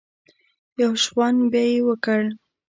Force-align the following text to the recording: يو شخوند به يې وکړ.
يو 0.81 0.91
شخوند 1.03 1.39
به 1.51 1.61
يې 1.69 1.77
وکړ. 1.87 2.21